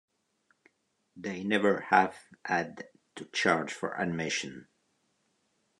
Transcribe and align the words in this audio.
They 1.15 1.43
never 1.43 1.81
have 1.91 2.15
had 2.43 2.87
to 3.17 3.25
charge 3.25 3.71
for 3.71 3.93
admission. 3.95 4.67